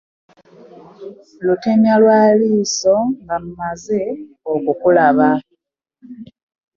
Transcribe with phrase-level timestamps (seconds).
[1.45, 4.01] Lutemya lwa liiso nga mmaze
[4.53, 5.29] okukulaba.